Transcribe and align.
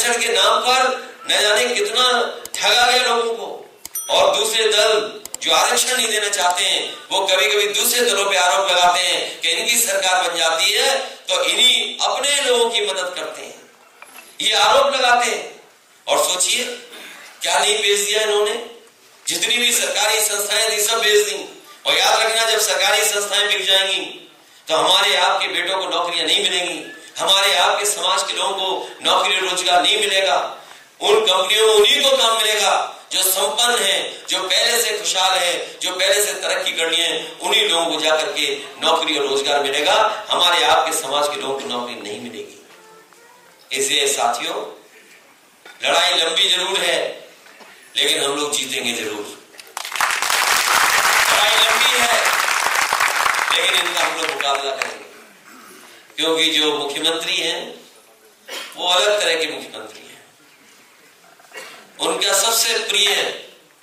आरक्षण 0.00 0.20
के 0.20 0.32
नाम 0.32 0.60
पर 0.60 0.84
न 1.30 1.40
जाने 1.40 1.64
कितना 1.68 2.04
ठगा 2.54 2.84
गया 2.86 3.02
लोगों 3.06 3.32
को। 3.34 3.48
और 4.10 4.36
दूसरे 4.36 4.64
दल 4.66 4.92
जो 5.42 5.52
आरक्षण 5.52 5.96
नहीं 5.96 6.08
देना 6.08 6.28
चाहते 6.28 6.64
हैं, 6.64 6.84
वो 7.12 7.20
कभी 7.26 7.48
कभी 7.48 7.66
दूसरे 7.74 8.00
दलों 8.00 8.24
पे 8.30 8.36
आरोप 8.36 8.70
लगाते 8.70 9.00
हैं 9.00 9.40
कि 9.40 9.48
इनकी 9.48 9.76
सरकार 9.78 10.22
बन 10.22 10.36
जाती 10.38 10.72
है 10.72 10.98
तो 11.28 11.42
इन्हीं 11.44 11.98
अपने 12.00 12.36
लोगों 12.42 12.68
की 12.70 12.80
मदद 12.82 13.12
करते 13.16 13.42
हैं। 13.42 13.58
ये 14.40 14.52
आरोप 14.58 14.94
लगाते 14.94 15.30
हैं। 15.30 15.60
और 16.06 16.18
सोचिए, 16.24 16.64
क्या 17.42 17.58
नहीं 17.58 17.76
बेच 17.78 17.98
दिया 17.98 18.22
इन्होंने? 18.22 18.54
जितनी 19.26 19.56
भी 19.56 19.72
सरकारी 19.72 20.20
संस्थाएँ 20.20 20.70
थी, 20.70 20.80
सब 20.82 20.98
बेच 20.98 21.26
दी। 21.26 21.36
और 21.86 21.98
याद 21.98 22.22
रखना, 22.22 22.50
जब 22.50 22.60
सरकारी 22.60 23.04
संस्थाएँ 23.04 23.46
बिक 23.48 23.66
जाएँगी 23.66 24.00
तो 24.68 24.76
हमारे 24.76 25.16
आपके 25.18 25.46
बेटों 25.50 25.78
को 25.78 25.86
नौकरियाँ 25.88 26.26
नहीं 26.26 26.42
मिलेंगी। 26.42 26.80
हमारे 27.18 27.56
आपके 27.56 27.84
समाज 27.86 28.22
के 28.22 28.36
लोगों 28.36 28.52
को 28.52 28.88
नौकरी 29.04 29.36
रोज़गार 29.40 29.82
नहीं 29.82 29.98
मिलेगा। 30.00 30.38
उन 31.00 31.20
कंपनियों 31.20 31.66
में 31.66 31.74
उन्हीं 31.74 32.02
को 32.02 32.16
काम 32.16 32.36
मिलेगा 32.36 32.72
जो 33.12 33.22
संपन्न 33.22 33.78
है, 33.78 34.26
जो 34.28 34.38
पहले 34.40 34.82
से 34.82 34.98
खुशहाल 34.98 35.38
है, 35.38 35.78
जो 35.82 35.90
पहले 35.92 36.22
से 36.24 36.32
तरक्की 36.42 36.72
करनी 36.72 36.96
है, 36.96 37.12
उन्हीं 37.42 37.68
लोगों 37.68 37.86
को 37.86 38.00
जाकर 38.00 38.32
के 38.32 38.46
नौकरी 38.82 39.18
और 39.18 39.26
रोज़गार 39.26 39.62
मिलेगा। 39.62 39.94
हमारे 40.30 40.62
आपके 40.64 40.92
समाज 40.98 41.28
के 41.28 41.40
लोगों 41.40 41.58
को 41.60 41.68
नौकरी 41.68 41.94
नहीं 41.94 42.20
मिलेगी। 42.20 42.56
इसलिए 43.72 44.06
साथियों, 44.08 44.54
लड़ाई 45.84 46.14
लंबी 46.14 46.48
ज़रूर 46.48 46.78
है, 46.78 46.98
लेकिन 47.96 48.22
हम 48.24 48.36
लोग 48.36 48.52
जीतेंगे 48.52 48.92
ज़रूर। 48.94 49.24
लड़ाई 51.26 51.56
लंबी 51.56 51.98
है, 51.98 52.16
लेकिन 53.52 53.74
इनका 53.78 54.04
हम 54.04 54.16
लोग 54.16 54.30
मुकाबला 54.30 54.70
करेंगे। 54.70 55.09
क्योंकि 56.20 56.46
जो 56.52 56.72
मुख्यमंत्री 56.78 57.34
हैं 57.34 57.60
वो 58.76 58.88
अलग 58.88 59.20
तरह 59.20 59.34
के 59.34 59.46
मुख्यमंत्री 59.52 60.00
हैं। 60.00 60.18
उनका 62.06 62.32
सबसे 62.38 62.74
प्रिय 62.88 63.06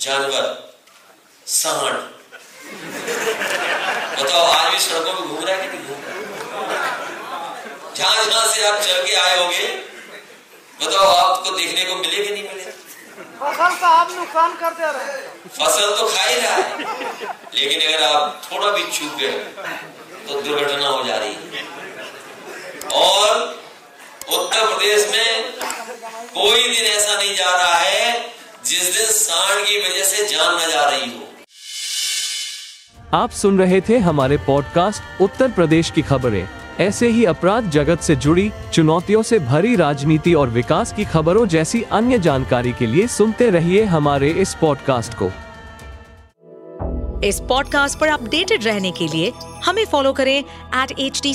जानवर 0.00 0.48
सांड। 1.52 1.96
बताओ 4.18 4.42
आज 4.42 4.72
भी 4.72 4.78
सड़कों 4.78 5.14
में 5.14 5.22
घूम 5.28 5.44
रहा 5.44 5.56
है 5.56 5.62
कि 5.62 5.78
नहीं 5.78 5.86
घूम 5.86 6.00
रहा? 6.02 6.12
जहाँ 7.96 8.24
जहाँ 8.24 8.46
से 8.54 8.66
आप 8.68 8.80
चल 8.80 9.02
के 9.06 9.14
आए 9.22 9.38
होगे 9.38 9.66
बताओ 10.84 11.08
आपको 11.16 11.56
देखने 11.56 11.84
को 11.84 11.96
मिले 11.96 12.24
कि 12.24 12.32
नहीं 12.32 12.48
मिले? 12.48 12.70
फ़सल 13.40 13.80
का 13.80 13.88
आप 14.02 14.12
नुकसान 14.12 14.50
कर 14.56 14.74
दे 14.74 14.92
रहे। 14.98 15.16
फ़सल 15.58 15.96
तो 15.96 16.08
खा 16.08 16.24
ही 16.24 16.40
रहा 16.40 16.54
है। 16.54 16.62
लेकिन 17.54 17.80
अगर 17.88 18.02
आप 18.04 18.42
थोड़ा 18.52 18.70
भी 18.70 18.84
चूक 18.98 19.16
गए 19.16 19.38
तो 20.28 20.40
दुर्घटना 20.42 20.88
हो 20.88 21.02
जा 21.04 21.16
रही 21.16 21.32
है। 21.32 21.47
और 22.98 23.36
उत्तर 24.34 24.66
प्रदेश 24.66 25.08
में 25.12 25.52
कोई 26.34 26.60
दिन 26.60 26.86
ऐसा 26.86 27.16
नहीं 27.16 27.34
जा 27.36 27.54
रहा 27.56 27.78
है 27.78 28.12
जिस 28.66 28.92
दिन 28.96 29.10
सांड 29.12 29.64
की 29.66 29.78
वजह 29.78 30.04
से 30.04 30.28
जान 30.28 30.54
न 30.54 30.70
जा 30.70 30.88
रही 30.90 31.10
हो। 31.10 31.26
आप 33.14 33.30
सुन 33.30 33.58
रहे 33.58 33.80
थे 33.80 33.98
हमारे 33.98 34.36
पॉडकास्ट 34.46 35.22
उत्तर 35.22 35.50
प्रदेश 35.50 35.90
की 35.90 36.02
खबरें। 36.02 36.48
ऐसे 36.80 37.08
ही 37.08 37.24
अपराध 37.24 37.70
जगत 37.70 38.00
से 38.00 38.16
जुड़ी 38.16 38.50
चुनौतियों 38.72 39.22
से 39.22 39.38
भरी 39.38 39.74
राजनीति 39.76 40.34
और 40.34 40.48
विकास 40.48 40.92
की 40.92 41.04
खबरों 41.04 41.46
जैसी 41.46 41.82
अन्य 41.92 42.18
जानकारी 42.18 42.72
के 42.72 42.86
लिए 42.86 43.06
सुनते 43.06 43.50
रहिए 43.50 43.84
हमारे 43.84 44.30
इस 44.42 44.54
पॉडकास्ट 44.60 45.14
को। 45.22 45.30
इस 47.26 47.40
पॉडकास्ट 47.48 47.98
पर 47.98 48.08
अपडेटेड 48.08 48.64
रहने 48.64 48.90
के 48.90 49.06
लिए 49.06 49.32
हमें 49.64 49.84
फॉलो 49.86 50.12
करें 50.12 50.38
एट 50.38 50.92
एच 50.98 51.20
डी 51.22 51.34